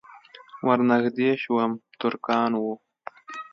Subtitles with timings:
[0.65, 2.73] ور نږدې شوم ترکان وو.